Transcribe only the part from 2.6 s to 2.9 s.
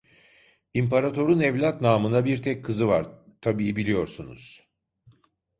kızı